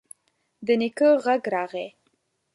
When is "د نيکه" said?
0.65-1.09